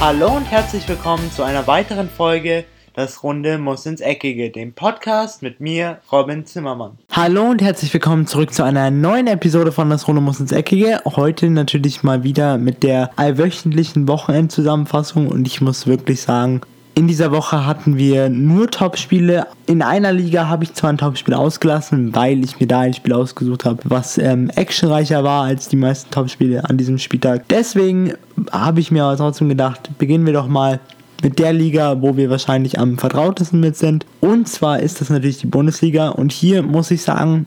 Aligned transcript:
Hallo 0.00 0.36
und 0.36 0.44
herzlich 0.44 0.88
willkommen 0.88 1.28
zu 1.32 1.42
einer 1.42 1.66
weiteren 1.66 2.08
Folge 2.08 2.64
Das 2.94 3.24
Runde 3.24 3.58
muss 3.58 3.84
ins 3.84 4.00
Eckige, 4.00 4.50
dem 4.50 4.72
Podcast 4.72 5.42
mit 5.42 5.58
mir, 5.58 5.98
Robin 6.12 6.46
Zimmermann. 6.46 6.98
Hallo 7.10 7.50
und 7.50 7.60
herzlich 7.60 7.92
willkommen 7.92 8.28
zurück 8.28 8.54
zu 8.54 8.62
einer 8.62 8.92
neuen 8.92 9.26
Episode 9.26 9.72
von 9.72 9.90
Das 9.90 10.06
Runde 10.06 10.20
muss 10.20 10.38
ins 10.38 10.52
Eckige. 10.52 11.00
Heute 11.04 11.50
natürlich 11.50 12.04
mal 12.04 12.22
wieder 12.22 12.58
mit 12.58 12.84
der 12.84 13.10
allwöchentlichen 13.16 14.06
Wochenendzusammenfassung 14.06 15.26
und 15.26 15.48
ich 15.48 15.60
muss 15.60 15.88
wirklich 15.88 16.22
sagen, 16.22 16.60
in 16.98 17.06
dieser 17.06 17.30
Woche 17.30 17.64
hatten 17.64 17.96
wir 17.96 18.28
nur 18.28 18.68
Topspiele. 18.72 19.46
In 19.66 19.82
einer 19.82 20.12
Liga 20.12 20.48
habe 20.48 20.64
ich 20.64 20.74
zwar 20.74 20.90
ein 20.90 20.98
Topspiel 20.98 21.32
ausgelassen, 21.32 22.12
weil 22.12 22.42
ich 22.42 22.58
mir 22.58 22.66
da 22.66 22.80
ein 22.80 22.92
Spiel 22.92 23.12
ausgesucht 23.12 23.64
habe, 23.64 23.78
was 23.84 24.18
ähm, 24.18 24.50
actionreicher 24.50 25.22
war 25.22 25.44
als 25.44 25.68
die 25.68 25.76
meisten 25.76 26.10
Topspiele 26.10 26.68
an 26.68 26.76
diesem 26.76 26.98
Spieltag. 26.98 27.46
Deswegen 27.50 28.14
habe 28.50 28.80
ich 28.80 28.90
mir 28.90 29.04
aber 29.04 29.16
trotzdem 29.16 29.48
gedacht, 29.48 29.90
beginnen 29.98 30.26
wir 30.26 30.32
doch 30.32 30.48
mal 30.48 30.80
mit 31.22 31.38
der 31.38 31.52
Liga, 31.52 32.02
wo 32.02 32.16
wir 32.16 32.30
wahrscheinlich 32.30 32.80
am 32.80 32.98
vertrautesten 32.98 33.60
mit 33.60 33.76
sind. 33.76 34.04
Und 34.20 34.48
zwar 34.48 34.80
ist 34.80 35.00
das 35.00 35.08
natürlich 35.08 35.38
die 35.38 35.46
Bundesliga. 35.46 36.08
Und 36.08 36.32
hier 36.32 36.64
muss 36.64 36.90
ich 36.90 37.02
sagen, 37.02 37.46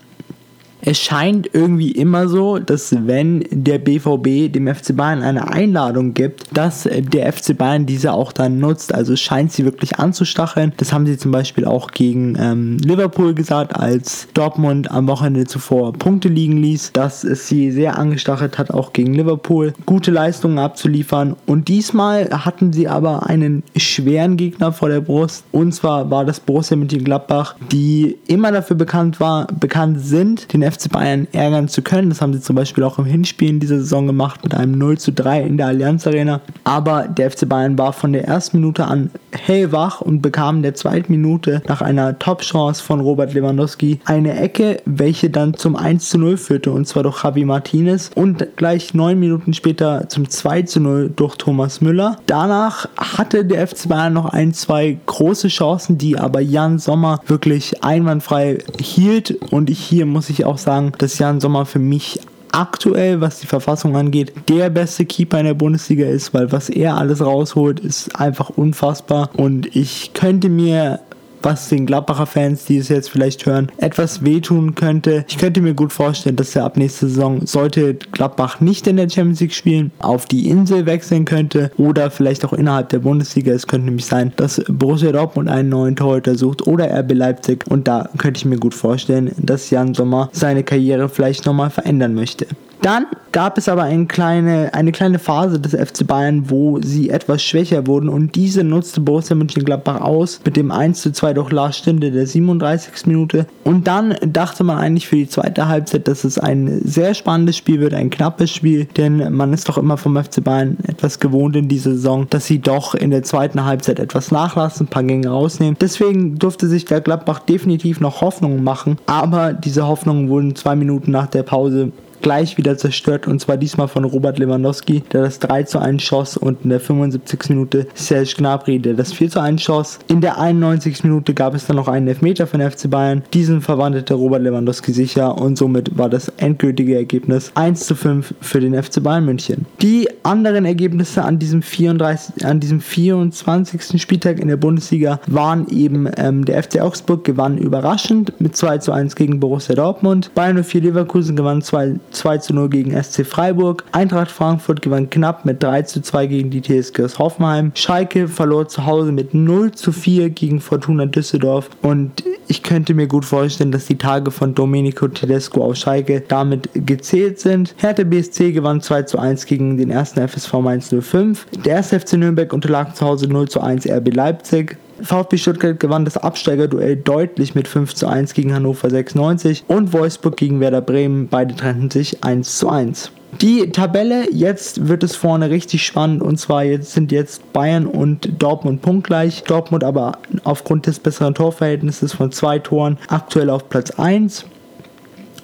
es 0.82 1.00
scheint 1.00 1.50
irgendwie 1.54 1.92
immer 1.92 2.28
so, 2.28 2.58
dass 2.58 2.96
wenn 3.08 3.46
der 3.52 3.78
BVB 3.78 4.52
dem 4.52 4.68
FC 4.68 4.96
Bayern 4.96 5.22
eine 5.22 5.48
Einladung 5.50 6.14
gibt, 6.14 6.46
dass 6.56 6.90
der 6.92 7.32
FC 7.32 7.58
Bayern 7.58 7.86
diese 7.86 8.14
auch 8.14 8.32
dann 8.32 8.60
nutzt. 8.60 8.94
Also 8.94 9.16
scheint 9.16 9.52
sie 9.52 9.66
wirklich 9.66 10.00
anzustacheln. 10.00 10.74
Das 10.78 10.92
haben 10.92 11.06
sie 11.06 11.18
zum 11.18 11.32
Beispiel 11.32 11.66
auch 11.66 11.92
gegen 11.92 12.36
ähm, 12.40 12.78
Liverpool 12.78 13.34
gesagt, 13.34 13.76
als 13.76 14.28
Dortmund 14.34 14.90
am 14.92 15.08
Wochenende 15.08 15.46
zuvor 15.46 15.94
Punkte 15.94 16.30
liegen 16.30 16.58
ließ, 16.58 16.94
dass 16.94 17.24
es 17.24 17.48
sie 17.48 17.72
sehr 17.72 17.98
angestachelt 17.98 18.58
hat, 18.58 18.72
auch 18.72 18.94
gegen 18.94 19.14
Liverpool 19.14 19.74
gute 19.86 20.12
Leistungen 20.12 20.58
abzuliefern. 20.58 21.36
Und 21.46 21.68
diesmal 21.68 22.30
hatten 22.32 22.74
sie 22.74 22.88
aber 22.88 23.28
einen 23.28 23.64
schweren 23.76 24.38
Gegner 24.38 24.74
vor 24.74 24.90
der 24.90 25.02
Brust. 25.02 25.46
Und 25.52 25.74
zwar 25.74 26.10
war 26.10 26.26
das 26.26 26.40
Borussia 26.40 26.76
Mönchengladbach, 26.76 27.56
die 27.72 28.18
immer 28.28 28.52
dafür 28.52 28.76
bekannt 28.76 29.20
war, 29.20 29.48
bekannt 29.48 30.02
sind, 30.02 30.54
den 30.54 30.62
FC 30.72 30.90
Bayern 30.90 31.28
ärgern 31.32 31.68
zu 31.68 31.82
können. 31.82 32.10
Das 32.10 32.22
haben 32.22 32.34
sie 32.34 32.42
zum 32.42 32.56
Beispiel 32.56 32.84
auch 32.84 32.98
im 32.98 33.06
Hinspiel 33.06 33.50
in 33.50 33.60
dieser 33.60 33.80
Saison 33.80 34.08
gemacht 34.08 34.42
mit 34.44 34.54
einem 34.54 34.78
0 34.78 34.98
zu 34.98 35.12
3 35.12 35.42
in 35.44 35.58
der 35.58 35.68
Allianz 35.68 36.08
Arena. 36.08 36.42
Aber 36.64 37.08
der 37.08 37.32
FC 37.32 37.48
Bayern 37.48 37.78
war 37.78 37.94
von 37.94 38.14
der 38.14 38.26
ersten 38.26 38.60
Minute 38.60 38.86
an 38.86 39.12
hellwach 39.32 40.02
und 40.02 40.22
bekam 40.22 40.58
in 40.58 40.64
der 40.64 40.76
zweiten 40.76 41.12
Minute 41.12 41.62
nach 41.68 41.82
einer 41.82 42.18
Top-Chance 42.18 42.84
von 42.84 43.00
Robert 43.00 43.34
Lewandowski 43.34 44.00
eine 44.06 44.40
Ecke, 44.40 44.82
welche 44.86 45.30
dann 45.30 45.54
zum 45.54 45.76
1 45.76 46.10
zu 46.10 46.18
0 46.18 46.38
führte 46.38 46.72
und 46.72 46.88
zwar 46.88 47.04
durch 47.04 47.24
Javi 47.24 47.46
Martinez 47.46 48.12
und 48.16 48.46
gleich 48.56 48.94
neun 48.94 49.20
Minuten 49.20 49.54
später 49.54 50.08
zum 50.10 50.30
2 50.30 50.64
zu 50.64 50.80
0 50.80 51.14
durch 51.16 51.36
Thomas 51.36 51.82
Müller. 51.82 52.18
Danach 52.26 52.88
hatte 52.98 53.46
der 53.46 53.68
FC 53.68 53.88
Bayern 53.88 54.14
noch 54.14 54.26
ein, 54.26 54.54
zwei 54.54 54.98
große 55.06 55.48
Chancen, 55.48 55.98
die 55.98 56.18
aber 56.18 56.42
Jan 56.42 56.80
Sommer 56.80 57.22
wirklich 57.28 57.84
einwandfrei 57.84 58.60
hielt 58.80 59.32
und 59.52 59.70
ich 59.70 59.80
hier 59.80 60.06
muss 60.06 60.30
ich 60.30 60.46
auch 60.46 60.58
sagen, 60.62 60.94
dass 60.98 61.20
Jan 61.20 61.40
Sommer 61.40 61.66
für 61.66 61.80
mich 61.80 62.20
aktuell, 62.52 63.22
was 63.22 63.40
die 63.40 63.48
Verfassung 63.48 63.96
angeht, 63.96 64.34
der 64.50 64.70
beste 64.70 65.06
Keeper 65.06 65.40
in 65.40 65.46
der 65.46 65.54
Bundesliga 65.54 66.06
ist, 66.06 66.34
weil 66.34 66.52
was 66.52 66.70
er 66.70 66.98
alles 66.98 67.24
rausholt, 67.24 67.80
ist 67.80 68.16
einfach 68.20 68.50
unfassbar. 68.50 69.30
Und 69.38 69.76
ich 69.76 70.14
könnte 70.14 70.50
mir 70.50 71.00
was 71.44 71.70
den 71.70 71.86
Gladbacher 71.86 72.26
Fans, 72.26 72.66
die 72.66 72.78
es 72.78 72.90
jetzt 72.90 73.10
vielleicht 73.10 73.46
hören, 73.46 73.72
etwas 73.78 74.24
wehtun 74.24 74.76
könnte. 74.76 75.26
Ich 75.28 75.38
könnte 75.38 75.62
mir 75.62 75.74
gut 75.74 75.94
vorstellen, 75.94 76.36
dass 76.36 76.56
er 76.56 76.66
ab 76.66 76.78
nächster 76.78 77.08
Saison, 77.08 77.46
sollte 77.46 77.96
Gladbach 77.96 78.60
nicht 78.60 78.88
in 78.88 78.98
der 78.98 79.10
Champions 79.10 79.40
League 79.40 79.54
spielen, 79.54 79.92
auf 80.00 80.26
die 80.26 80.50
Insel 80.50 80.86
wechseln 80.86 81.26
könnte 81.26 81.72
oder 81.78 82.12
vielleicht 82.12 82.46
auch 82.46 82.54
innerhalb 82.54 82.90
der 82.90 83.00
Bundesliga. 83.00 83.52
Es 83.52 83.68
könnte 83.68 83.86
nämlich 83.86 84.06
sein, 84.06 84.34
dass 84.36 84.62
Borussia 84.68 85.12
Dortmund 85.12 85.50
einen 85.50 85.70
neuen 85.70 85.96
Torhüter 85.96 86.36
sucht 86.36 86.68
oder 86.68 86.90
RB 87.00 87.14
Leipzig 87.14 87.66
und 87.70 87.88
da 87.88 88.10
könnte 88.18 88.40
ich 88.40 88.46
mir 88.46 88.58
gut 88.58 88.74
vorstellen, 88.74 89.32
dass 89.38 89.70
Jan 89.70 89.94
Sommer 89.94 90.30
seine 90.32 90.64
Karriere 90.64 91.10
vielleicht 91.10 91.46
nochmal 91.46 91.70
verändern 91.70 92.14
möchte. 92.14 92.48
Dann 92.82 93.06
gab 93.32 93.60
es 93.60 93.70
aber 93.70 93.84
eine 93.84 94.08
kleine, 94.08 94.74
eine 94.74 94.92
kleine 94.92 95.20
Phase 95.20 95.60
des 95.60 95.74
FC 95.74 96.06
Bayern, 96.06 96.50
wo 96.50 96.82
sie 96.82 97.12
etwas 97.12 97.44
schwächer 97.44 97.86
wurden 97.86 98.10
und 98.10 98.34
diese 98.34 98.64
nutzte 98.64 99.02
Borussia 99.02 99.36
Mönchengladbach 99.36 100.02
aus 100.02 100.42
mit 100.44 100.58
dem 100.58 100.72
1 100.72 101.00
zu 101.00 101.12
2 101.12 101.31
durch 101.34 101.52
Lars 101.52 101.78
Stinde 101.78 102.12
der 102.12 102.28
37. 102.28 103.06
Minute. 103.06 103.46
Und 103.64 103.88
dann 103.88 104.16
dachte 104.26 104.64
man 104.64 104.78
eigentlich 104.78 105.08
für 105.08 105.16
die 105.16 105.28
zweite 105.28 105.68
Halbzeit, 105.68 106.08
dass 106.08 106.24
es 106.24 106.38
ein 106.38 106.82
sehr 106.84 107.14
spannendes 107.14 107.58
Spiel 107.58 107.80
wird, 107.80 107.94
ein 107.94 108.10
knappes 108.10 108.52
Spiel, 108.52 108.86
denn 108.98 109.34
man 109.34 109.54
ist 109.54 109.68
doch 109.70 109.78
immer 109.78 109.98
vom 109.98 110.22
FC 110.22 110.44
Bayern 110.44 110.78
etwas 110.88 111.20
gewohnt 111.20 111.56
in 111.56 111.68
dieser 111.68 111.92
Saison, 111.92 112.28
dass 112.30 112.46
sie 112.46 112.60
doch 112.60 112.96
in 112.96 113.12
der 113.12 113.24
zweiten 113.24 113.66
Halbzeit 113.66 114.00
etwas 114.00 114.32
nachlassen, 114.32 114.88
ein 114.88 114.90
paar 114.90 115.04
Gänge 115.04 115.30
rausnehmen. 115.30 115.78
Deswegen 115.80 116.38
durfte 116.38 116.68
sich 116.68 116.86
der 116.86 117.02
Gladbach 117.02 117.40
definitiv 117.40 118.00
noch 118.00 118.22
Hoffnungen 118.22 118.64
machen, 118.64 118.98
aber 119.06 119.54
diese 119.54 119.88
Hoffnungen 119.88 120.30
wurden 120.30 120.56
zwei 120.56 120.76
Minuten 120.76 121.12
nach 121.12 121.28
der 121.28 121.44
Pause 121.44 121.92
gleich 122.22 122.58
wieder 122.58 122.78
zerstört 122.78 123.28
und 123.28 123.40
zwar 123.40 123.58
diesmal 123.58 123.88
von 123.88 124.04
Robert 124.04 124.40
Lewandowski, 124.40 125.04
der 125.12 125.24
das 125.24 125.40
3 125.40 125.64
zu 125.64 125.80
1 125.80 126.02
schoss 126.02 126.38
und 126.38 126.64
in 126.64 126.70
der 126.70 126.80
75. 126.80 127.50
Minute 127.50 127.88
Serge 127.94 128.34
Gnabry, 128.38 128.80
der 128.80 128.94
das 128.94 129.14
4 129.14 129.30
zu 129.30 129.40
1 129.40 129.62
schoss. 129.62 130.00
In 130.08 130.22
der 130.22 130.40
91. 130.40 131.04
Minute 131.04 131.34
gab 131.34 131.54
es 131.56 131.66
dann 131.66 131.76
noch 131.76 131.88
einen 131.88 132.08
Elfmeter 132.08 132.48
von 132.48 132.62
FC 132.62 132.90
Bayern. 132.90 133.24
Diesen 133.34 133.62
verwandelte 133.62 134.14
Robert 134.14 134.44
Lewandowski 134.44 134.92
sicher 134.92 135.38
und 135.38 135.58
somit 135.58 135.98
war 135.98 136.10
das 136.10 136.30
endgültige 136.38 136.96
Ergebnis 136.96 137.52
1 137.56 137.86
zu 137.86 137.96
5 137.96 138.34
für 138.42 138.60
den 138.60 138.82
FC 138.82 139.02
Bayern 139.04 139.26
München. 139.26 139.66
Die 139.82 140.08
anderen 140.24 140.66
Ergebnisse 140.66 141.24
an 141.24 141.40
diesem 141.40 141.62
34, 141.62 142.46
an 142.46 142.60
diesem 142.60 142.82
24. 142.82 144.02
Spieltag 144.02 144.40
in 144.40 144.48
der 144.48 144.58
Bundesliga 144.58 145.20
waren 145.28 145.68
eben 145.70 146.10
ähm, 146.18 146.46
der 146.46 146.62
FC 146.62 146.82
Augsburg 146.82 147.24
gewann 147.24 147.58
überraschend 147.58 148.40
mit 148.40 148.56
2 148.56 148.80
zu 148.80 148.92
1 148.92 149.16
gegen 149.16 149.40
Borussia 149.40 149.76
Dortmund. 149.76 150.32
Bayern 150.36 150.64
04 150.64 150.82
Leverkusen 150.82 151.36
gewann 151.36 151.62
2 151.62 151.96
2 152.12 152.38
zu 152.40 152.54
0 152.54 152.70
gegen 152.70 153.04
SC 153.04 153.26
Freiburg. 153.26 153.84
Eintracht 153.92 154.32
Frankfurt 154.32 154.82
gewann 154.82 155.10
knapp 155.10 155.46
mit 155.46 155.62
3 155.64 155.84
zu 155.84 156.02
2 156.02 156.28
gegen 156.28 156.50
die 156.50 156.62
TSG 156.62 157.04
aus 157.04 157.20
Hoffenheim. 157.20 157.72
Schalke 157.76 158.28
verlor 158.28 158.68
zu 158.68 158.86
Hause 158.86 159.12
mit 159.12 159.34
0 159.34 159.72
zu 159.72 159.92
4 159.92 160.30
gegen 160.30 160.60
Fortuna 160.60 161.06
Düsseldorf. 161.06 161.70
Und 161.82 162.24
ich 162.48 162.64
könnte 162.64 162.94
mir 162.94 163.08
gut 163.08 163.26
vorstellen, 163.26 163.72
dass 163.72 163.86
die 163.86 163.98
Tage 163.98 164.32
von 164.32 164.54
Domenico 164.54 165.08
Tedesco 165.08 165.64
auf 165.64 165.76
Schalke 165.76 166.22
damit 166.28 166.70
gezählt 166.74 167.40
sind. 167.40 167.74
Hertha 167.78 168.04
BSC 168.04 168.52
gewann 168.52 168.82
2 168.82 169.04
zu 169.04 169.20
1 169.20 169.46
gegen 169.46 169.78
den 169.78 169.90
ersten 169.90 170.28
FSV 170.28 170.54
Mainz 170.56 170.94
05. 170.94 171.48
Der 171.66 171.76
erste 171.78 172.00
FC 172.00 172.14
Nürnberg 172.14 172.52
unterlag 172.52 172.96
zu 172.96 173.06
Hause 173.06 173.28
0 173.28 173.48
zu 173.48 173.62
1 173.62 173.88
RB 173.90 174.14
Leipzig. 174.14 174.78
VfB 175.04 175.38
Stuttgart 175.38 175.80
gewann 175.80 176.06
das 176.06 176.18
Absteigerduell 176.18 176.96
deutlich 176.96 177.56
mit 177.56 177.68
5 177.68 177.94
zu 177.96 178.08
1 178.08 178.34
gegen 178.34 178.54
Hannover 178.54 178.90
96 178.90 179.66
und 179.68 179.94
Wolfsburg 179.94 180.38
gegen 180.38 180.60
Werder 180.60 180.82
Bremen. 180.82 181.28
Beide 181.28 181.56
trennten 181.56 181.90
sich 181.90 182.24
1 182.24 182.58
zu 182.58 182.70
1. 182.70 183.12
Die 183.40 183.72
Tabelle, 183.72 184.32
jetzt 184.32 184.88
wird 184.88 185.04
es 185.04 185.16
vorne 185.16 185.50
richtig 185.50 185.86
spannend 185.86 186.22
und 186.22 186.38
zwar 186.38 186.64
jetzt 186.64 186.92
sind 186.92 187.12
jetzt 187.12 187.54
Bayern 187.54 187.86
und 187.86 188.42
Dortmund 188.42 188.82
punktgleich. 188.82 189.44
Dortmund 189.44 189.84
aber 189.84 190.20
aufgrund 190.44 190.86
des 190.86 191.00
besseren 191.00 191.34
Torverhältnisses 191.34 192.14
von 192.14 192.32
zwei 192.32 192.60
Toren 192.60 192.98
aktuell 193.08 193.50
auf 193.50 193.70
Platz 193.70 193.92
1. 193.92 194.46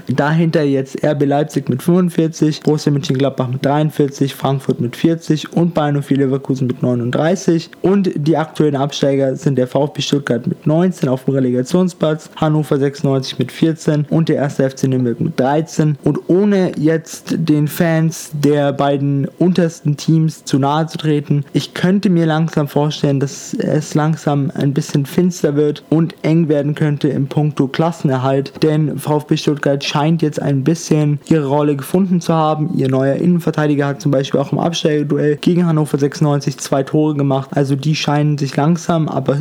Dahinter 0.08 0.64
jetzt 0.64 1.04
RB 1.04 1.26
Leipzig 1.26 1.68
mit 1.70 1.84
45, 1.84 2.62
Borussia 2.62 2.92
Mönchengladbach 2.92 3.50
mit 3.50 3.66
43, 3.66 4.34
Frankfurt 4.34 4.80
mit 4.80 4.96
40 4.96 5.54
und 5.54 5.74
Bayern 5.74 6.02
04 6.02 6.18
Leverkusen 6.18 6.68
mit 6.68 6.82
39. 6.82 7.70
Und 7.82 8.10
die 8.16 8.38
aktuellen 8.38 8.78
Absteiger 8.78 9.36
sind 9.36 9.58
der 9.58 9.68
VfB 9.68 10.02
Stuttgart 10.02 10.48
mit 10.48 10.66
19 10.66 11.10
auf 11.10 11.26
dem 11.26 11.34
Relegationsplatz, 11.34 12.30
Hannover 12.38 12.78
96 12.78 13.38
mit 13.38 13.52
14 13.52 14.06
und 14.10 14.30
der 14.30 14.38
erste 14.38 14.70
FC 14.70 14.84
Nürnberg 14.84 15.20
mit 15.20 15.38
13. 15.40 15.98
Und 16.04 16.20
ohne 16.28 16.72
jetzt 16.78 17.36
den 17.38 17.68
Fans 17.68 18.32
der 18.34 18.72
beiden 18.72 19.28
untersten 19.40 19.98
Teams 19.98 20.46
zu 20.46 20.58
nahe 20.58 20.88
zu 20.88 20.98
treten, 20.98 21.44
ich 21.52 21.74
könnte 21.74 22.10
mir 22.10 22.26
langsam 22.26 22.70
vorstellen, 22.70 23.20
dass 23.20 23.54
es 23.54 23.94
langsam 23.94 24.52
ein 24.56 24.74
bisschen 24.74 25.06
finster 25.06 25.56
wird 25.56 25.84
und 25.90 26.16
eng 26.22 26.48
werden 26.48 26.76
könnte 26.76 27.10
im 27.10 27.28
Punkto 27.28 27.68
Klassenerhalt, 27.68 28.54
denn 28.64 28.98
VfB 28.98 29.36
Stuttgart 29.36 29.84
scheint 29.98 30.22
jetzt 30.22 30.40
ein 30.40 30.64
bisschen 30.64 31.20
ihre 31.28 31.48
Rolle 31.48 31.76
gefunden 31.76 32.22
zu 32.22 32.32
haben. 32.32 32.70
Ihr 32.76 32.88
neuer 32.88 33.16
Innenverteidiger 33.16 33.88
hat 33.88 34.00
zum 34.00 34.12
Beispiel 34.12 34.40
auch 34.40 34.52
im 34.52 34.60
Absteigerduell 34.60 35.38
gegen 35.38 35.66
Hannover 35.66 35.98
96 35.98 36.60
zwei 36.60 36.84
Tore 36.84 37.16
gemacht. 37.16 37.50
Also 37.54 37.76
die 37.76 37.96
scheinen 37.96 38.38
sich 38.38 38.56
langsam, 38.56 39.08
aber 39.08 39.40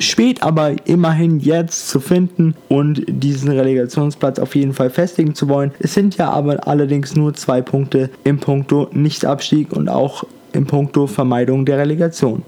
spät 0.00 0.42
aber 0.42 0.72
immerhin 0.88 1.38
jetzt 1.38 1.88
zu 1.88 2.00
finden 2.00 2.56
und 2.68 3.04
diesen 3.06 3.52
Relegationsplatz 3.52 4.40
auf 4.40 4.56
jeden 4.56 4.72
Fall 4.72 4.90
festigen 4.90 5.36
zu 5.36 5.48
wollen. 5.48 5.70
Es 5.78 5.94
sind 5.94 6.16
ja 6.16 6.28
aber 6.28 6.66
allerdings 6.66 7.14
nur 7.14 7.34
zwei 7.34 7.62
Punkte 7.62 8.10
im 8.24 8.40
Punkto 8.40 8.88
Nichtabstieg 8.92 9.72
und 9.72 9.88
auch 9.88 10.24
im 10.52 10.66
Punkto 10.66 11.06
Vermeidung 11.06 11.66
der 11.66 11.78
Relegation. 11.78 12.42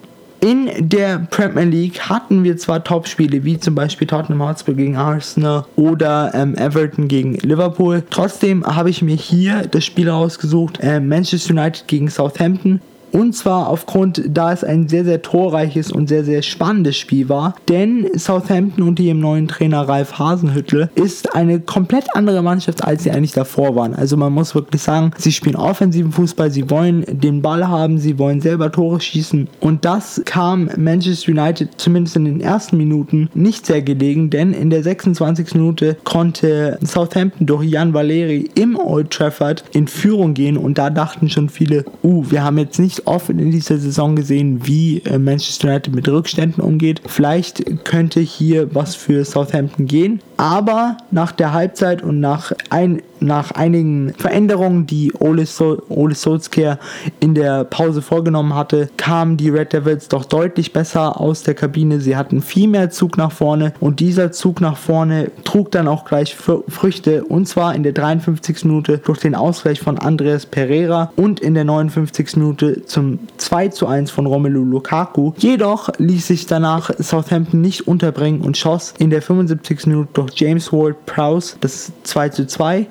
In 0.46 0.70
der 0.78 1.26
Premier 1.28 1.64
League 1.64 2.08
hatten 2.08 2.44
wir 2.44 2.56
zwar 2.56 2.84
Topspiele 2.84 3.43
wie 3.43 3.58
zum 3.58 3.75
Beispiel 3.75 4.06
Tottenham 4.06 4.48
Hotspur 4.48 4.75
gegen 4.76 4.94
Arsenal 4.96 5.64
oder 5.75 6.31
ähm, 6.34 6.54
Everton 6.54 7.08
gegen 7.08 7.34
Liverpool. 7.34 8.04
Trotzdem 8.10 8.64
habe 8.64 8.88
ich 8.88 9.02
mir 9.02 9.16
hier 9.16 9.62
das 9.69 9.84
Spiel 9.84 10.08
rausgesucht: 10.08 10.78
äh, 10.81 11.00
Manchester 11.00 11.52
United 11.52 11.88
gegen 11.88 12.08
Southampton 12.08 12.81
Und 13.17 13.35
zwar 13.35 13.71
aufgrund, 13.71 14.25
da 14.29 14.53
es 14.53 14.63
ein 14.63 14.89
sehr, 14.89 15.03
sehr 15.07 15.23
torreiches 15.23 15.91
und 15.91 16.07
sehr, 16.07 16.23
sehr 16.23 16.43
spannendes 16.43 16.99
Spiel 16.99 17.31
war. 17.31 17.55
Denn 17.67 18.07
Southampton 18.15 18.87
unter 18.87 19.03
ihrem 19.03 19.21
neuen 19.21 19.49
Trainer 19.49 19.89
Ralf 19.89 20.19
Hasenhüttel 20.19 20.91
ist 20.97 21.35
eine 21.35 21.61
komplett 21.61 22.15
andere 22.15 22.43
Mannschaft, 22.43 22.85
als 22.85 23.05
sie 23.05 23.11
eigentlich 23.11 23.33
davor 23.33 23.75
waren. 23.75 23.95
Also 23.95 24.19
man 24.19 24.35
muss 24.35 24.55
wirklich 24.55 24.83
sagen, 24.83 25.13
sie 25.17 25.33
spielen 25.33 25.57
offensiven 25.57 26.13
Fußball, 26.13 26.51
sie 26.51 26.69
wollen 26.69 27.07
den 27.09 27.41
Ball 27.41 27.67
haben, 27.67 27.97
sie 27.97 28.19
wollen 28.19 28.43
selber 28.43 28.71
Tore 28.71 29.01
schießen. 29.01 29.49
Und 29.61 29.87
das 29.87 30.21
kam 30.27 30.69
Manchester 30.77 31.33
United 31.33 31.71
zumindest 31.79 32.17
in 32.17 32.27
den 32.27 32.43
ersten 32.43 32.77
Minuten 32.77 33.31
nicht 33.33 33.65
sehr 33.65 33.81
gelegen, 33.81 34.29
denn 34.29 34.53
in 34.53 34.69
der 34.69 34.83
26. 34.83 35.55
Minute 35.55 35.97
konnte 36.05 36.79
Southampton 36.85 37.47
durch 37.47 37.65
Jan 37.65 37.95
Valeri 37.95 38.51
im 38.57 38.79
Old 38.79 39.11
Trafford 39.11 39.65
in 39.73 39.89
Führung 39.89 40.35
gehen 40.35 40.59
und 40.59 40.77
da 40.77 40.91
dachten 40.91 41.31
schon 41.31 41.49
viele, 41.49 41.87
uh, 42.03 42.23
wir 42.29 42.45
haben 42.45 42.59
jetzt 42.59 42.79
nicht 42.79 43.06
oft 43.06 43.31
in 43.31 43.50
dieser 43.50 43.79
Saison 43.79 44.17
gesehen, 44.17 44.67
wie 44.67 44.99
äh, 45.05 45.19
Manchester 45.19 45.69
United 45.69 45.94
mit 45.94 46.08
Rückständen 46.08 46.62
umgeht. 46.62 47.00
Vielleicht 47.06 47.85
könnte 47.85 48.20
hier 48.20 48.75
was 48.75 48.94
für 48.94 49.25
Southampton 49.25 49.87
gehen. 49.87 50.20
Aber 50.37 50.99
nach 51.11 51.33
der 51.33 51.53
Halbzeit 51.53 52.03
und 52.03 52.21
nach, 52.21 52.53
ein, 52.69 53.03
nach 53.21 53.53
einigen 53.53 54.12
Veränderungen, 54.19 54.87
die 54.87 55.12
Ole, 55.19 55.47
so 55.47 55.83
Ole 55.88 56.15
Solskjaer 56.15 56.79
in 57.21 57.35
der 57.35 57.65
Pause 57.65 58.03
vorgenommen 58.03 58.55
hatte, 58.55 58.91
kamen 58.97 59.37
die 59.37 59.49
Red 59.49 59.73
Devils 59.73 60.09
doch 60.09 60.25
deutlich 60.25 60.73
besser 60.73 61.21
aus 61.21 61.43
der 61.43 61.55
Kabine. 61.55 62.00
Sie 62.00 62.17
hatten 62.17 62.43
viel 62.43 62.69
mehr 62.69 62.91
Zug 62.91 63.17
nach 63.17 63.33
vorne 63.33 63.73
und 63.81 64.00
dieser 64.00 64.33
Zug 64.33 64.61
nach 64.61 64.77
vorne 64.77 65.31
trug 65.44 65.71
dann 65.71 65.88
auch 65.88 66.05
gleich 66.05 66.37
Früchte 66.37 67.25
und 67.25 67.49
zwar 67.49 67.75
in 67.75 67.82
der 67.82 67.93
53. 67.93 68.65
Minute 68.65 68.99
durch 68.99 69.21
den 69.21 69.35
Ausgleich 69.35 69.81
von 69.81 69.99
Andreas 69.99 70.44
Pereira 70.44 71.12
und 71.17 71.41
in 71.41 71.55
der 71.55 71.65
59. 71.65 72.37
Minute 72.37 72.85
zum 72.85 73.21
2 73.39 73.69
zu 73.69 73.87
1 73.87 74.11
von 74.11 74.27
Romelu 74.27 74.65
Lukaku. 74.65 75.32
Jedoch 75.39 75.89
ließ 75.99 76.27
sich 76.27 76.47
danach 76.47 76.91
Southampton 76.99 77.61
nicht 77.61 77.89
unterbringen 77.89 78.43
und 78.43 78.56
schoss 78.56 78.93
in 78.99 79.11
der 79.11 79.23
75. 79.23 79.87
Minute 79.87 80.25
durch 80.26 80.38
James 80.38 80.73
Ward 80.73 81.06
Prowse 81.06 81.56
das 81.61 81.93
2 82.02 82.28
zu 82.31 82.46
2. 82.46 82.87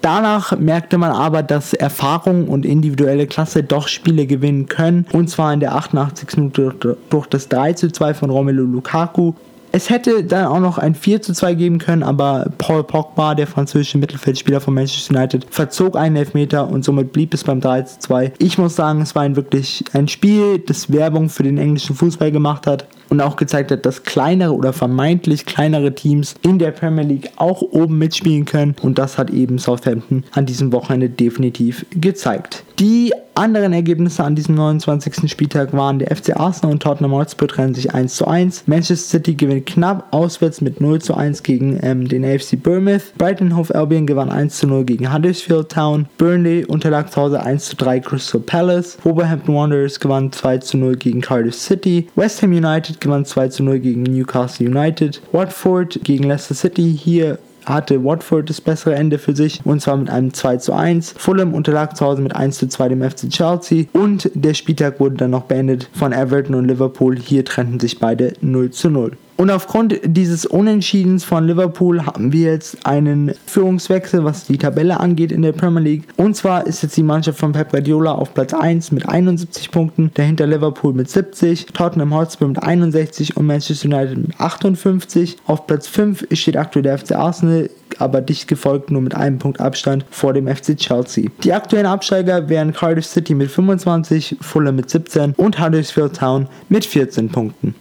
Danach 0.00 0.56
merkte 0.56 0.96
man 0.96 1.12
aber, 1.12 1.42
dass 1.42 1.74
Erfahrung 1.74 2.48
und 2.48 2.64
individuelle 2.64 3.26
Klasse 3.26 3.62
doch 3.62 3.86
Spiele 3.86 4.26
gewinnen 4.26 4.66
können. 4.66 5.04
Und 5.12 5.28
zwar 5.28 5.52
in 5.52 5.60
der 5.60 5.74
88. 5.74 6.38
Minute 6.38 6.96
durch 7.10 7.26
das 7.26 7.48
3 7.48 7.74
zu 7.74 7.92
2 7.92 8.14
von 8.14 8.30
Romelu 8.30 8.64
Lukaku. 8.64 9.34
Es 9.72 9.90
hätte 9.90 10.24
dann 10.24 10.46
auch 10.46 10.58
noch 10.58 10.78
ein 10.78 10.94
4 10.94 11.20
zu 11.20 11.34
2 11.34 11.54
geben 11.54 11.78
können, 11.78 12.02
aber 12.02 12.50
Paul 12.58 12.82
Pogba, 12.82 13.34
der 13.34 13.46
französische 13.46 13.98
Mittelfeldspieler 13.98 14.60
von 14.60 14.74
Manchester 14.74 15.14
United, 15.14 15.46
verzog 15.50 15.96
einen 15.96 16.16
Elfmeter 16.16 16.66
und 16.66 16.82
somit 16.82 17.12
blieb 17.12 17.34
es 17.34 17.44
beim 17.44 17.60
3 17.60 17.82
zu 17.82 17.98
2. 18.00 18.32
Ich 18.38 18.56
muss 18.56 18.74
sagen, 18.74 19.02
es 19.02 19.14
war 19.14 19.22
ein 19.22 19.36
wirklich 19.36 19.84
ein 19.92 20.08
Spiel, 20.08 20.58
das 20.58 20.90
Werbung 20.90 21.28
für 21.28 21.42
den 21.42 21.58
englischen 21.58 21.94
Fußball 21.94 22.32
gemacht 22.32 22.66
hat 22.66 22.86
und 23.10 23.20
auch 23.20 23.36
gezeigt 23.36 23.70
hat, 23.70 23.84
dass 23.84 24.04
kleinere 24.04 24.54
oder 24.54 24.72
vermeintlich 24.72 25.44
kleinere 25.44 25.94
Teams 25.94 26.34
in 26.42 26.58
der 26.58 26.70
Premier 26.70 27.04
League 27.04 27.30
auch 27.36 27.60
oben 27.60 27.98
mitspielen 27.98 28.46
können 28.46 28.74
und 28.80 28.98
das 28.98 29.18
hat 29.18 29.30
eben 29.30 29.58
Southampton 29.58 30.24
an 30.32 30.46
diesem 30.46 30.72
Wochenende 30.72 31.10
definitiv 31.10 31.84
gezeigt. 31.90 32.64
Die 32.78 33.12
anderen 33.34 33.72
Ergebnisse 33.72 34.24
an 34.24 34.34
diesem 34.34 34.54
29. 34.54 35.30
Spieltag 35.30 35.72
waren 35.72 35.98
der 35.98 36.14
FC 36.14 36.36
Arsenal 36.36 36.72
und 36.72 36.82
Tottenham 36.82 37.12
Hotspur 37.12 37.48
trennen 37.48 37.74
sich 37.74 37.94
1 37.94 38.14
zu 38.14 38.26
1. 38.26 38.64
Manchester 38.66 39.18
City 39.18 39.34
gewinnt 39.34 39.66
knapp 39.66 40.08
auswärts 40.12 40.60
mit 40.60 40.80
0 40.80 41.00
zu 41.00 41.14
1 41.14 41.42
gegen 41.42 41.78
ähm, 41.82 42.08
den 42.08 42.24
AFC 42.24 42.62
Bournemouth. 42.62 43.14
Brighton 43.16 43.56
Hove 43.56 43.74
Albion 43.74 44.06
gewann 44.06 44.30
1 44.30 44.58
zu 44.58 44.66
0 44.66 44.84
gegen 44.84 45.12
Huddersfield 45.12 45.70
Town. 45.70 46.06
Burnley 46.18 46.64
unterlag 46.64 47.10
zu 47.10 47.20
Hause 47.20 47.42
1 47.42 47.66
zu 47.66 47.76
3 47.76 48.00
Crystal 48.00 48.40
Palace. 48.40 48.98
Wolverhampton 49.04 49.54
Wanderers 49.54 50.00
gewann 50.00 50.32
2 50.32 50.58
zu 50.58 50.76
0 50.76 50.96
gegen 50.96 51.20
Cardiff 51.20 51.54
City. 51.54 52.08
West 52.16 52.42
Ham 52.42 52.52
United 52.52 52.99
gewann 53.00 53.24
2 53.24 53.48
zu 53.48 53.62
0 53.62 53.78
gegen 53.80 54.02
Newcastle 54.02 54.66
United. 54.66 55.20
Watford 55.32 56.00
gegen 56.04 56.24
Leicester 56.24 56.54
City. 56.54 56.96
Hier 56.96 57.38
hatte 57.66 58.02
Watford 58.04 58.48
das 58.48 58.60
bessere 58.60 58.94
Ende 58.94 59.18
für 59.18 59.34
sich 59.34 59.60
und 59.64 59.80
zwar 59.80 59.96
mit 59.96 60.10
einem 60.10 60.32
2 60.32 60.56
zu 60.58 60.72
1. 60.72 61.14
Fulham 61.16 61.54
unterlag 61.54 61.96
zu 61.96 62.04
Hause 62.04 62.22
mit 62.22 62.34
1 62.34 62.58
zu 62.58 62.68
2 62.68 62.88
dem 62.90 63.02
FC 63.02 63.28
Chelsea 63.28 63.84
und 63.92 64.30
der 64.34 64.54
Spieltag 64.54 65.00
wurde 65.00 65.16
dann 65.16 65.30
noch 65.30 65.44
beendet 65.44 65.88
von 65.92 66.12
Everton 66.12 66.54
und 66.54 66.66
Liverpool. 66.66 67.18
Hier 67.18 67.44
trennten 67.44 67.80
sich 67.80 67.98
beide 67.98 68.34
0 68.40 68.70
zu 68.70 68.90
0. 68.90 69.12
Und 69.40 69.50
aufgrund 69.50 69.98
dieses 70.04 70.44
Unentschiedens 70.44 71.24
von 71.24 71.46
Liverpool 71.46 72.04
haben 72.04 72.30
wir 72.30 72.52
jetzt 72.52 72.84
einen 72.84 73.32
Führungswechsel, 73.46 74.22
was 74.22 74.44
die 74.44 74.58
Tabelle 74.58 75.00
angeht 75.00 75.32
in 75.32 75.40
der 75.40 75.52
Premier 75.52 75.80
League. 75.80 76.02
Und 76.18 76.36
zwar 76.36 76.66
ist 76.66 76.82
jetzt 76.82 76.98
die 76.98 77.02
Mannschaft 77.02 77.38
von 77.38 77.52
Pep 77.52 77.70
Guardiola 77.70 78.12
auf 78.12 78.34
Platz 78.34 78.52
1 78.52 78.92
mit 78.92 79.08
71 79.08 79.70
Punkten, 79.70 80.10
dahinter 80.12 80.46
Liverpool 80.46 80.92
mit 80.92 81.08
70, 81.08 81.68
Tottenham 81.72 82.14
Hotspur 82.14 82.48
mit 82.48 82.62
61 82.62 83.38
und 83.38 83.46
Manchester 83.46 83.88
United 83.88 84.18
mit 84.18 84.38
58. 84.38 85.38
Auf 85.46 85.66
Platz 85.66 85.88
5 85.88 86.26
steht 86.32 86.58
aktuell 86.58 86.82
der 86.82 86.98
FC 86.98 87.12
Arsenal 87.12 87.70
aber 87.98 88.20
dicht 88.20 88.46
gefolgt 88.46 88.90
nur 88.90 89.00
mit 89.00 89.14
einem 89.14 89.38
Punkt 89.38 89.58
Abstand 89.58 90.04
vor 90.10 90.34
dem 90.34 90.48
FC 90.48 90.76
Chelsea. 90.76 91.30
Die 91.42 91.52
aktuellen 91.54 91.86
Absteiger 91.86 92.50
wären 92.50 92.74
Cardiff 92.74 93.06
City 93.06 93.34
mit 93.34 93.50
25, 93.50 94.36
Fulham 94.42 94.76
mit 94.76 94.90
17 94.90 95.32
und 95.32 95.58
Huddersfield 95.58 96.16
Town 96.16 96.46
mit 96.68 96.84
14 96.84 97.30
Punkten. 97.30 97.74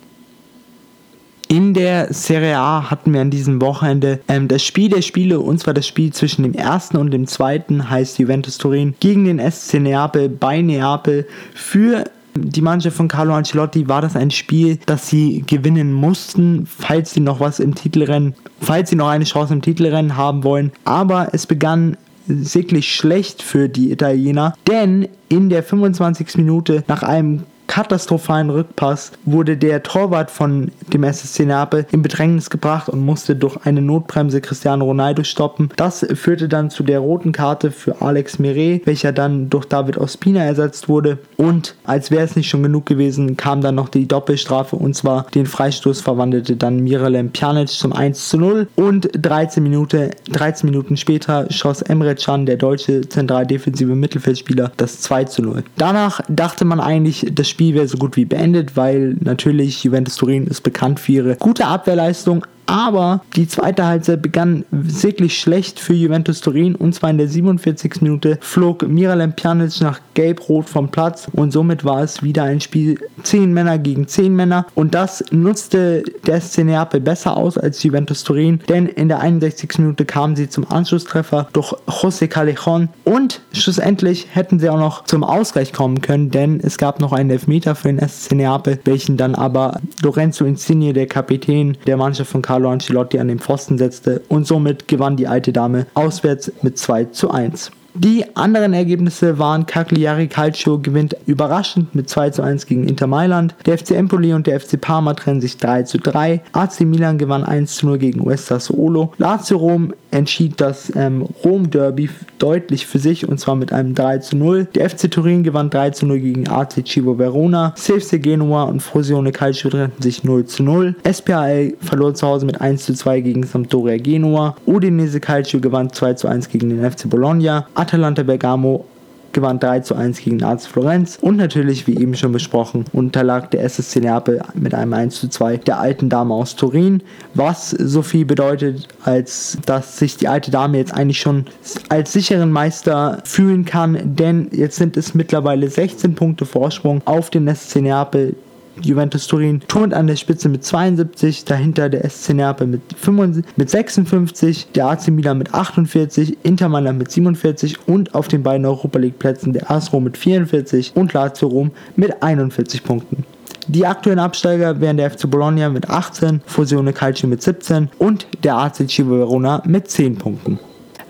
In 1.51 1.74
der 1.74 2.13
Serie 2.13 2.60
A 2.60 2.92
hatten 2.92 3.12
wir 3.12 3.22
an 3.22 3.31
diesem 3.31 3.60
Wochenende 3.60 4.19
ähm, 4.28 4.48
das 4.48 4.63
Spiel 4.63 4.88
der 4.88 5.01
Spiele, 5.01 5.40
und 5.40 5.60
zwar 5.60 5.74
das 5.74 5.88
Spiel 5.88 6.13
zwischen 6.13 6.44
dem 6.44 6.54
ersten 6.54 6.96
und 6.96 7.10
dem 7.10 7.25
zweiten, 7.25 7.90
heißt 7.90 8.19
Juventus 8.19 8.60
Turin, 8.60 8.94
gegen 9.00 9.25
den 9.25 9.40
SC 9.40 9.80
Neapel 9.80 10.30
bei 10.30 10.62
Neapel. 10.62 11.28
Für 11.56 12.04
die 12.36 12.62
Mannschaft 12.62 12.98
von 12.98 13.07
Carlo 13.07 13.34
Ancelotti 13.34 13.90
war 13.90 14.04
das 14.04 14.16
ein 14.16 14.30
Spiel, 14.30 14.78
das 14.86 15.10
sie 15.10 15.44
gewinnen 15.48 15.92
mussten, 15.92 16.68
falls 16.68 17.13
sie 17.13 17.19
noch 17.19 17.40
was 17.40 17.60
im 17.60 17.74
Titelrennen, 17.74 18.36
falls 18.62 18.92
sie 18.92 18.96
noch 18.96 19.07
eine 19.07 19.25
Chance 19.25 19.51
im 19.51 19.63
Titelrennen 19.63 20.16
haben 20.16 20.44
wollen. 20.44 20.72
Aber 20.86 21.30
es 21.31 21.48
begann 21.48 21.98
wirklich 22.28 22.94
schlecht 22.94 23.42
für 23.42 23.69
die 23.69 23.92
Italiener, 23.92 24.54
denn 24.68 25.07
in 25.30 25.50
der 25.50 25.63
25. 25.63 26.38
Minute 26.38 26.84
nach 26.88 27.01
einem 27.01 27.42
katastrophalen 27.79 28.49
Rückpass 28.49 29.13
wurde 29.23 29.55
der 29.55 29.81
Torwart 29.83 30.31
von 30.31 30.69
dem 30.91 31.05
SSC 31.05 31.45
Neapel 31.45 31.85
in 31.93 32.01
Bedrängnis 32.01 32.49
gebracht 32.49 32.89
und 32.89 33.00
musste 33.00 33.38
durch 33.38 33.55
eine 33.65 33.81
Notbremse 33.81 34.41
Cristiano 34.41 34.83
Ronaldo 34.83 35.24
stoppen. 35.24 35.69
Das 35.77 36.05
führte 36.15 36.50
dann 36.50 36.71
zu 36.71 36.83
der 36.83 37.00
roten 37.00 37.31
Karte 37.31 37.71
für 37.71 38.01
Alex 38.01 38.38
Meret, 38.38 38.86
welcher 38.86 39.13
dann 39.13 39.50
durch 39.50 39.63
David 39.63 39.98
Ospina 39.98 40.43
ersetzt 40.43 40.89
wurde. 40.89 41.19
Und 41.38 41.75
als 41.86 42.12
wäre 42.12 42.24
es 42.24 42.36
nicht 42.36 42.50
schon 42.50 42.63
genug 42.63 42.86
gewesen, 42.86 43.38
kam 43.38 43.62
dann 43.62 43.75
noch 43.75 43.88
die 43.88 44.09
Doppelstrafe 44.09 44.75
und 44.75 44.93
zwar 44.93 45.27
den 45.33 45.45
Freistoß 45.45 46.01
verwandelte 46.01 46.57
dann 46.57 46.81
Miralem 46.81 47.31
Pjanic 47.31 47.69
zum 47.69 47.93
1 47.93 48.27
zu 48.27 48.38
0 48.38 48.67
und 48.75 49.07
13 49.13 49.63
Minuten, 49.63 50.09
13 50.33 50.69
Minuten 50.69 50.98
später 50.98 51.50
schoss 51.50 51.81
Emre 51.81 52.15
Can, 52.15 52.45
der 52.45 52.57
deutsche 52.57 53.07
zentraldefensive 53.07 53.95
Mittelfeldspieler, 53.95 54.74
das 54.75 55.00
2 55.00 55.24
zu 55.24 55.43
0. 55.43 55.63
Danach 55.77 56.19
dachte 56.27 56.65
man 56.65 56.81
eigentlich, 56.81 57.25
das 57.31 57.48
Spiel 57.48 57.68
Spiel 57.69 57.75
wäre 57.75 57.88
so 57.88 57.99
gut 57.99 58.15
wie 58.15 58.25
beendet, 58.25 58.75
weil 58.75 59.15
natürlich 59.19 59.83
Juventus 59.83 60.15
Turin 60.15 60.47
ist 60.47 60.61
bekannt 60.61 60.99
für 60.99 61.11
ihre 61.11 61.35
gute 61.35 61.67
Abwehrleistung, 61.67 62.47
aber 62.69 63.21
die 63.35 63.47
zweite 63.47 63.88
Halbzeit 63.88 64.21
begann 64.21 64.63
wirklich 64.69 65.39
schlecht 65.39 65.79
für 65.79 65.93
Juventus 65.93 66.39
Turin 66.39 66.75
und 66.75 66.93
zwar 66.93 67.09
in 67.09 67.17
der 67.17 67.27
47. 67.27 68.01
Minute 68.01 68.38
flog 68.41 68.88
Miralem 68.88 69.33
Pjanic 69.33 69.81
nach 69.81 69.99
Gelb-Rot 70.13 70.69
vom 70.69 70.89
Platz 70.89 71.27
und 71.33 71.51
somit 71.51 71.83
war 71.83 72.03
es 72.03 72.21
wieder 72.21 72.43
ein 72.43 72.61
Spiel 72.61 72.99
10 73.23 73.51
Männer 73.53 73.79
gegen 73.79 74.07
10 74.07 74.35
Männer 74.35 74.67
und 74.75 74.93
das 74.93 75.23
nutzte 75.31 76.03
der 76.27 76.39
SC 76.39 76.59
Neapel 76.59 77.01
besser 77.01 77.35
aus 77.35 77.57
als 77.57 77.81
Juventus 77.81 78.23
Turin, 78.23 78.59
denn 78.69 78.85
in 78.85 79.07
der 79.07 79.19
61. 79.19 79.79
Minute 79.79 80.05
kamen 80.05 80.35
sie 80.35 80.47
zum 80.47 80.69
Anschlusstreffer 80.69 81.47
durch 81.53 81.73
José 81.88 82.27
Callejon 82.27 82.89
und 83.03 83.41
schlussendlich 83.51 84.27
hätten 84.31 84.59
sie 84.59 84.69
auch 84.69 84.77
noch 84.77 85.05
zum 85.05 85.23
Ausgleich 85.23 85.73
kommen 85.73 86.01
können, 86.01 86.29
denn 86.29 86.59
es 86.61 86.77
gab 86.77 86.99
noch 86.99 87.13
einen 87.13 87.31
Elfmeter 87.31 87.73
für 87.73 87.91
den 87.91 88.07
SC 88.07 88.33
Neapel, 88.33 88.79
welchen 88.85 89.17
dann 89.17 89.33
aber 89.33 89.79
Lorenzo 90.03 90.45
Insigne, 90.45 90.93
der 90.93 91.07
Kapitän 91.07 91.75
der 91.88 91.97
Mannschaft 91.97 92.29
von 92.29 92.43
Carlo 92.43 92.59
Carlo 92.60 92.72
Ancelotti 92.74 93.20
an 93.20 93.30
den 93.30 93.39
Pfosten 93.39 93.78
setzte 93.78 94.22
und 94.28 94.46
somit 94.46 94.89
gewann 94.89 95.16
die 95.16 95.28
alte 95.28 95.54
Dame 95.54 95.86
auswärts 95.94 96.51
mit 96.62 96.78
2 96.78 97.06
zu 97.06 97.32
1. 97.32 97.72
Die 98.01 98.24
anderen 98.38 98.72
Ergebnisse 98.72 99.39
waren 99.39 99.65
Cagliari 99.65 100.29
Calcio 100.29 100.79
gewinnt 100.79 101.18
überraschend 101.25 101.94
mit 101.94 102.10
2 102.10 102.29
zu 102.29 102.41
1 102.41 102.65
gegen 102.65 102.88
Inter 102.88 103.08
Mailand. 103.08 103.56
Der 103.65 103.77
FC 103.77 103.91
Empoli 103.91 104.32
und 104.32 104.48
der 104.48 104.62
FC 104.62 104.79
Parma 104.79 105.15
trennen 105.15 105.41
sich 105.41 105.58
3 105.58 105.84
zu 105.84 105.98
3. 105.98 106.41
AC 106.53 106.79
Milan 106.86 107.18
gewann 107.18 107.44
1 107.44 107.75
zu 107.75 107.88
0 107.88 107.98
gegen 107.98 108.25
West 108.25 108.46
Sassuolo. 108.46 109.12
Lazio 109.18 109.58
Rom 109.58 109.94
entschied 110.12 110.62
das 110.62 110.94
ähm, 110.96 111.27
Rom-Derby 111.44 112.10
deutlich 112.39 112.88
für 112.88 113.00
sich 113.00 113.27
und 113.27 113.38
zwar 113.39 113.56
mit 113.56 113.74
einem 113.74 113.96
3 113.96 114.20
zu 114.20 114.38
0. 114.38 114.70
Der 114.75 114.89
FC 114.89 115.12
Turin 115.12 115.44
gewann 115.44 115.70
3 115.70 115.89
zu 115.89 116.06
0 116.06 116.20
gegen 116.20 116.48
AC 116.48 116.88
Civo 116.88 117.18
Verona. 117.18 117.74
CFC 117.75 118.22
Genua 118.22 118.63
und 118.63 118.82
Frosione 118.82 119.34
Calcio 119.34 119.70
trennten 119.70 120.01
sich 120.01 120.24
0 120.24 120.46
zu 120.46 120.63
0. 120.63 120.96
SPAL 121.12 121.74
verlor 121.82 122.13
zu 122.13 122.25
Hause 122.27 122.46
mit 122.46 122.62
1 122.62 122.86
zu 122.86 122.94
2 122.94 123.20
gegen 123.20 123.44
Sampdoria 123.44 123.98
Genua. 123.98 124.56
Udinese 124.65 125.20
Calcio 125.20 125.60
gewann 125.60 125.91
2 125.91 126.13
zu 126.13 126.29
1 126.29 126.48
gegen 126.48 126.70
den 126.70 126.89
FC 126.89 127.10
Bologna. 127.10 127.68
Atalanta 127.89 128.22
Bergamo 128.22 128.86
gewann 129.31 129.60
3 129.60 129.79
zu 129.79 129.96
1 129.96 130.22
gegen 130.22 130.43
AC 130.43 130.62
Florenz. 130.62 131.17
Und 131.22 131.38
natürlich, 131.38 131.88
wie 131.88 131.98
eben 131.98 132.15
schon 132.15 132.31
besprochen, 132.31 132.86
unterlag 132.93 133.50
der 133.50 133.63
SSC 133.63 134.00
Neapel 134.00 134.41
mit 134.53 134.75
einem 134.75 134.93
1 134.93 135.19
zu 135.19 135.27
2 135.27 135.58
der 135.58 135.79
alten 135.79 136.08
Dame 136.08 136.36
aus 136.36 136.55
Turin, 136.55 137.01
was 137.34 137.72
so 137.72 138.03
viel 138.03 138.25
bedeutet, 138.25 138.88
als 139.05 139.58
dass 139.65 139.98
sich 139.98 140.17
die 140.17 140.27
alte 140.27 140.51
Dame 140.51 140.77
jetzt 140.77 140.93
eigentlich 140.93 141.19
schon 141.19 141.46
als 141.89 142.13
sicheren 142.13 142.51
Meister 142.51 143.22
fühlen 143.24 143.65
kann, 143.65 143.98
denn 144.03 144.50
jetzt 144.51 144.75
sind 144.75 144.96
es 144.96 145.15
mittlerweile 145.15 145.67
16 145.67 146.13
Punkte 146.13 146.46
Vorsprung 146.46 147.01
auf 147.05 147.31
den 147.31 147.48
SSC 147.48 147.81
Neapel, 147.81 148.36
Juventus 148.81 149.27
Turin 149.27 149.62
turnt 149.67 149.93
an 149.93 150.07
der 150.07 150.15
Spitze 150.15 150.50
mit 150.50 150.63
72, 150.63 151.45
dahinter 151.45 151.89
der 151.89 152.09
SC 152.09 152.33
Neapel 152.33 152.67
mit, 152.67 152.81
55, 152.98 153.57
mit 153.57 153.69
56, 153.69 154.71
der 154.74 154.88
AC 154.88 155.07
Milan 155.09 155.38
mit 155.38 155.53
48, 155.53 156.38
Inter 156.43 156.69
Mailand 156.69 156.98
mit 157.00 157.12
47 157.12 157.88
und 157.88 158.15
auf 158.15 158.27
den 158.27 158.43
beiden 158.43 158.65
Europa 158.65 159.00
League 159.00 159.19
Plätzen 159.19 159.53
der 159.53 159.69
AS 159.69 159.91
Rom 159.93 160.05
mit 160.05 160.17
44 160.17 160.93
und 160.95 161.13
Lazio 161.13 161.48
Rom 161.48 161.71
mit 161.95 162.21
41 162.21 162.83
Punkten. 162.83 163.24
Die 163.67 163.86
aktuellen 163.86 164.19
Absteiger 164.19 164.81
wären 164.81 164.98
der 164.98 165.12
FC 165.12 165.29
Bologna 165.29 165.69
mit 165.69 165.89
18, 165.89 166.41
Fusione 166.45 166.91
Calcio 166.91 167.29
mit 167.29 167.43
17 167.43 167.89
und 168.00 168.25
der 168.43 168.57
AC 168.57 168.79
Verona 168.79 169.62
mit 169.65 169.89
10 169.89 170.17
Punkten. 170.17 170.59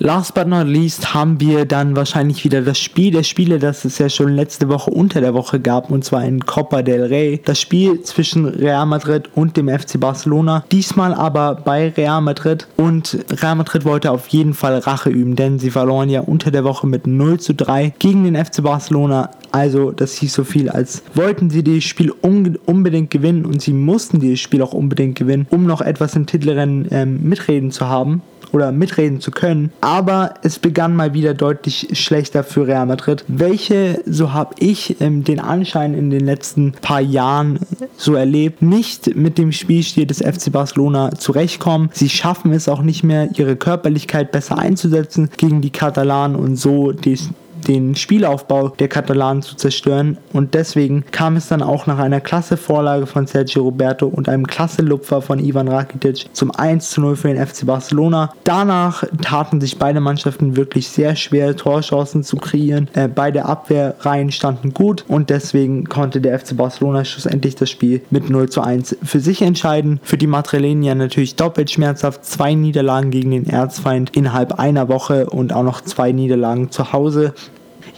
Last 0.01 0.33
but 0.33 0.47
not 0.47 0.65
least 0.65 1.13
haben 1.13 1.41
wir 1.41 1.65
dann 1.65 1.93
wahrscheinlich 1.93 2.45
wieder 2.45 2.61
das 2.61 2.79
Spiel 2.79 3.11
der 3.11 3.23
Spiele, 3.23 3.59
das 3.59 3.83
es 3.83 3.97
ja 3.97 4.07
schon 4.07 4.33
letzte 4.33 4.69
Woche 4.69 4.91
unter 4.91 5.19
der 5.19 5.33
Woche 5.33 5.59
gab, 5.59 5.91
und 5.91 6.05
zwar 6.05 6.23
in 6.23 6.45
Copa 6.45 6.83
del 6.83 7.03
Rey. 7.03 7.41
Das 7.43 7.59
Spiel 7.59 8.01
zwischen 8.03 8.45
Real 8.45 8.85
Madrid 8.85 9.29
und 9.35 9.57
dem 9.57 9.67
FC 9.67 9.99
Barcelona. 9.99 10.63
Diesmal 10.71 11.13
aber 11.13 11.55
bei 11.55 11.89
Real 11.89 12.21
Madrid. 12.21 12.65
Und 12.77 13.25
Real 13.41 13.55
Madrid 13.55 13.83
wollte 13.83 14.11
auf 14.11 14.29
jeden 14.29 14.53
Fall 14.53 14.77
Rache 14.77 15.09
üben, 15.09 15.35
denn 15.35 15.59
sie 15.59 15.69
verloren 15.69 16.07
ja 16.07 16.21
unter 16.21 16.49
der 16.49 16.63
Woche 16.63 16.87
mit 16.87 17.05
0 17.05 17.41
zu 17.41 17.53
3 17.53 17.93
gegen 17.99 18.23
den 18.23 18.37
FC 18.37 18.63
Barcelona. 18.63 19.31
Also, 19.51 19.91
das 19.91 20.13
hieß 20.13 20.33
so 20.33 20.45
viel, 20.45 20.69
als 20.69 21.03
wollten 21.13 21.49
sie 21.49 21.61
dieses 21.61 21.83
Spiel 21.83 22.13
unbedingt 22.21 23.09
gewinnen 23.09 23.45
und 23.45 23.61
sie 23.61 23.73
mussten 23.73 24.21
dieses 24.21 24.39
Spiel 24.39 24.61
auch 24.61 24.71
unbedingt 24.71 25.17
gewinnen, 25.17 25.45
um 25.49 25.65
noch 25.65 25.81
etwas 25.81 26.15
im 26.15 26.25
Titelrennen 26.25 26.87
ähm, 26.89 27.19
mitreden 27.23 27.71
zu 27.71 27.89
haben 27.89 28.21
oder 28.51 28.71
mitreden 28.71 29.21
zu 29.21 29.31
können. 29.31 29.71
Aber 29.81 30.35
es 30.43 30.59
begann 30.59 30.95
mal 30.95 31.13
wieder 31.13 31.33
deutlich 31.33 31.89
schlechter 31.93 32.43
für 32.43 32.67
Real 32.67 32.85
Madrid, 32.85 33.23
welche, 33.27 34.01
so 34.05 34.33
habe 34.33 34.55
ich 34.59 34.99
ähm, 35.01 35.23
den 35.23 35.39
Anschein 35.39 35.93
in 35.93 36.09
den 36.09 36.25
letzten 36.25 36.73
paar 36.73 37.01
Jahren 37.01 37.59
so 37.97 38.15
erlebt, 38.15 38.61
nicht 38.61 39.15
mit 39.15 39.37
dem 39.37 39.51
Spielstil 39.51 40.05
des 40.05 40.19
FC 40.19 40.51
Barcelona 40.51 41.11
zurechtkommen. 41.11 41.89
Sie 41.93 42.09
schaffen 42.09 42.51
es 42.51 42.67
auch 42.67 42.81
nicht 42.81 43.03
mehr, 43.03 43.29
ihre 43.35 43.55
Körperlichkeit 43.55 44.31
besser 44.31 44.57
einzusetzen 44.57 45.29
gegen 45.37 45.61
die 45.61 45.71
Katalanen 45.71 46.35
und 46.35 46.55
so 46.55 46.91
die 46.91 47.17
den 47.67 47.95
Spielaufbau 47.95 48.69
der 48.69 48.87
Katalanen 48.87 49.41
zu 49.41 49.55
zerstören 49.55 50.17
und 50.33 50.53
deswegen 50.53 51.03
kam 51.11 51.35
es 51.35 51.47
dann 51.47 51.61
auch 51.61 51.87
nach 51.87 51.99
einer 51.99 52.21
klasse 52.21 52.57
Vorlage 52.57 53.05
von 53.05 53.27
Sergio 53.27 53.63
Roberto 53.63 54.07
und 54.07 54.29
einem 54.29 54.47
klasse 54.47 54.81
Lupfer 54.81 55.21
von 55.21 55.39
Ivan 55.39 55.67
Rakitic 55.67 56.27
zum 56.33 56.51
1 56.51 56.91
zu 56.91 57.01
0 57.01 57.15
für 57.15 57.33
den 57.33 57.45
FC 57.45 57.65
Barcelona. 57.65 58.33
Danach 58.43 59.03
taten 59.21 59.61
sich 59.61 59.77
beide 59.77 59.99
Mannschaften 59.99 60.55
wirklich 60.55 60.87
sehr 60.89 61.15
schwer, 61.15 61.55
Torchancen 61.55 62.23
zu 62.23 62.37
kreieren. 62.37 62.89
Äh, 62.93 63.07
beide 63.07 63.45
Abwehrreihen 63.45 64.31
standen 64.31 64.73
gut 64.73 65.05
und 65.07 65.29
deswegen 65.29 65.85
konnte 65.85 66.21
der 66.21 66.39
FC 66.39 66.55
Barcelona 66.55 67.05
schlussendlich 67.05 67.55
das 67.55 67.69
Spiel 67.69 68.01
mit 68.09 68.29
0 68.29 68.49
zu 68.49 68.61
1 68.61 68.97
für 69.03 69.19
sich 69.19 69.41
entscheiden. 69.41 69.99
Für 70.03 70.17
die 70.17 70.27
Madrilenier 70.27 70.95
natürlich 70.95 71.35
doppelt 71.35 71.71
schmerzhaft. 71.71 72.25
Zwei 72.25 72.53
Niederlagen 72.53 73.11
gegen 73.11 73.31
den 73.31 73.47
Erzfeind 73.47 74.15
innerhalb 74.15 74.59
einer 74.59 74.89
Woche 74.89 75.27
und 75.27 75.53
auch 75.53 75.63
noch 75.63 75.81
zwei 75.81 76.11
Niederlagen 76.11 76.71
zu 76.71 76.93
Hause. 76.93 77.33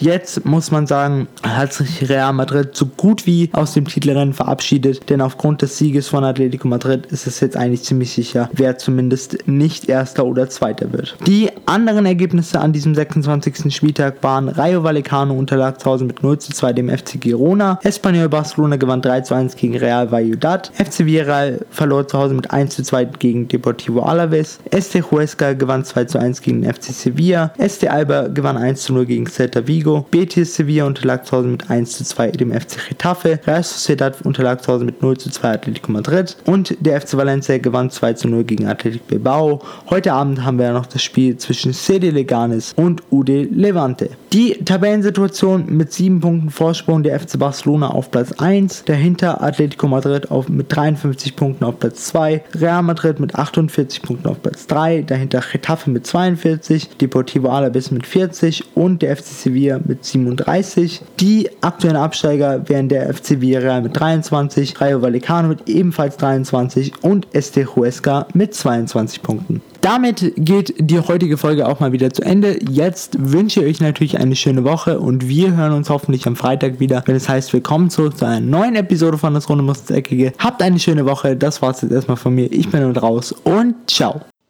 Jetzt 0.02 0.46
muss 0.46 0.72
man 0.72 0.88
sagen, 0.88 1.28
hat 1.44 1.74
sich 1.74 2.10
Real 2.10 2.34
Madrid 2.34 2.76
so 2.76 2.88
gut 2.88 3.28
wie 3.28 3.52
aus 3.54 3.74
dem 3.74 3.86
Titelrennen 3.86 4.34
verabschiedet, 4.34 5.08
denn 5.12 5.22
aufgrund 5.22 5.62
des 5.62 5.78
Sieges 5.78 6.08
von 6.08 6.24
Atletico 6.24 6.68
Madrid 6.68 7.06
ist 7.12 7.28
es 7.28 7.40
jetzt 7.40 7.56
eigentlich 7.56 7.84
ziemlich 7.84 8.12
sicher, 8.12 8.50
wer 8.52 8.80
zumindest 8.80 9.48
nicht 9.48 9.90
Erster 9.90 10.26
oder 10.26 10.50
Zweiter 10.50 10.92
wird. 10.92 11.16
Die 11.28 11.52
anderen 11.68 12.08
Ergebnisse 12.08 12.60
an 12.60 12.74
diesem 12.74 12.96
26. 12.96 13.72
Spieltag 13.76 14.24
waren 14.24 14.50
Rayo 14.50 14.84
Vallecano 14.84 15.36
unterlag 15.36 15.80
zu 15.80 15.86
Hause 15.92 16.06
mit 16.06 16.24
0 16.24 16.40
zu 16.40 16.52
2 16.52 16.74
dem 16.74 16.90
FC 16.90 17.22
Girona, 17.22 17.80
Espanyol 17.84 18.28
Barcelona 18.28 18.78
gewann 18.78 19.04
3 19.04 19.22
zu 19.22 19.36
1 19.36 19.56
gegen 19.56 19.78
Real 19.78 20.12
Valladolid, 20.12 20.72
FC 20.84 21.06
Villarreal 21.06 21.64
verlor 21.70 22.08
zu 22.08 22.18
Hause 22.18 22.34
mit 22.34 22.50
1 22.50 22.76
zu 22.76 22.82
2 22.82 23.06
gegen 23.20 23.48
Deportivo 23.48 24.02
Alaves, 24.02 24.58
Este 24.72 25.04
Huesca 25.12 25.54
gewann 25.54 25.86
2 25.86 26.06
zu 26.06 26.18
1 26.18 26.42
gegen 26.42 26.64
den 26.64 26.74
FC 26.74 26.86
Sevilla, 26.86 27.54
Este 27.60 27.92
Alba 27.92 28.30
gewann 28.30 28.58
1 28.58 28.82
zu 28.82 28.94
0 28.94 29.06
gegen 29.06 29.28
Celta 29.28 29.68
Vigo, 29.68 29.91
Vigo. 29.92 30.06
Betis 30.10 30.56
Sevilla 30.56 30.86
unterlag 30.86 31.26
zu 31.26 31.38
Hause 31.38 31.48
mit 31.48 31.70
1 31.70 31.98
zu 31.98 32.04
2 32.04 32.32
dem 32.32 32.52
FC 32.52 32.90
Getafe. 32.90 33.40
Real 33.46 33.64
Sociedad 33.64 34.22
unterlag 34.24 34.62
zu 34.62 34.72
Hause 34.72 34.86
mit 34.86 35.02
0 35.02 35.18
zu 35.18 35.30
2 35.30 35.50
Atletico 35.50 35.92
Madrid. 35.92 36.38
Und 36.46 36.76
der 36.80 37.00
FC 37.02 37.18
Valencia 37.18 37.58
gewann 37.58 37.90
2 37.90 38.14
zu 38.14 38.28
0 38.28 38.44
gegen 38.44 38.68
Atletico 38.68 39.04
Bilbao. 39.08 39.62
Heute 39.90 40.14
Abend 40.14 40.44
haben 40.44 40.60
wir 40.60 40.72
noch 40.72 40.86
das 40.86 41.04
Spiel 41.04 41.38
zwischen 41.38 41.74
CD 41.74 42.10
Leganes 42.10 42.74
und 42.76 43.04
UD 43.12 43.50
Levante. 43.52 44.12
Die 44.34 44.64
Tabellensituation 44.64 45.66
mit 45.68 45.92
7 45.92 46.22
Punkten 46.22 46.50
Vorsprung 46.50 47.04
der 47.04 47.20
FC 47.20 47.38
Barcelona 47.38 47.90
auf 47.90 48.12
Platz 48.12 48.32
1. 48.34 48.86
Dahinter 48.86 49.44
Atletico 49.44 49.88
Madrid 49.88 50.32
auf, 50.32 50.48
mit 50.48 50.74
53 50.74 51.36
Punkten 51.36 51.66
auf 51.66 51.80
Platz 51.80 52.06
2. 52.06 52.44
Real 52.56 52.84
Madrid 52.84 53.20
mit 53.20 53.36
48 53.36 54.02
Punkten 54.02 54.28
auf 54.30 54.42
Platz 54.42 54.68
3. 54.68 55.02
Dahinter 55.02 55.42
Getafe 55.52 55.90
mit 55.90 56.08
42. 56.08 56.98
Deportivo 56.98 57.50
Alaves 57.50 57.92
mit 57.92 58.06
40 58.06 58.64
und 58.76 59.02
der 59.02 59.18
FC 59.18 59.26
Sevilla 59.26 59.81
mit 59.88 60.06
37. 60.06 61.02
Die 61.20 61.50
aktuellen 61.62 61.98
Absteiger 61.98 62.68
wären 62.68 62.90
der 62.90 63.14
FC 63.14 63.42
Villarreal 63.42 63.82
mit 63.82 64.00
23, 64.00 64.80
Rayo 64.80 65.02
Vallecano 65.02 65.50
mit 65.50 65.70
ebenfalls 65.70 66.18
23 66.18 66.94
und 67.04 67.28
Este 67.34 67.76
Huesca 67.76 68.28
mit 68.34 68.54
22 68.54 69.22
Punkten. 69.22 69.62
Damit 69.82 70.34
geht 70.38 70.76
die 70.78 71.00
heutige 71.00 71.38
Folge 71.38 71.68
auch 71.68 71.80
mal 71.80 71.92
wieder 71.92 72.12
zu 72.12 72.22
Ende. 72.22 72.60
Jetzt 72.70 73.18
wünsche 73.20 73.62
ich 73.62 73.66
euch 73.66 73.82
natürlich 73.82 74.20
eine 74.20 74.36
schöne 74.36 74.64
Woche 74.64 75.00
und 75.00 75.28
wir 75.28 75.56
hören 75.56 75.74
uns 75.74 75.90
hoffentlich 75.90 76.28
am 76.28 76.36
Freitag 76.36 76.80
wieder, 76.80 77.02
wenn 77.08 77.16
es 77.16 77.28
heißt, 77.28 77.52
willkommen 77.52 77.90
zurück 77.90 78.18
zu 78.18 78.26
einer 78.26 78.40
neuen 78.40 78.76
Episode 78.76 79.18
von 79.18 79.34
Das 79.34 79.50
Runde 79.50 79.64
muss 79.64 79.90
Eckige. 79.90 80.34
Habt 80.38 80.62
eine 80.62 80.80
schöne 80.80 81.06
Woche. 81.06 81.36
Das 81.36 81.62
war's 81.62 81.82
jetzt 81.82 81.92
erstmal 81.92 82.18
von 82.18 82.36
mir. 82.36 82.52
Ich 82.52 82.70
bin 82.70 82.84
und 82.84 83.02
raus 83.02 83.34
und 83.44 83.76
ciao. 83.88 84.22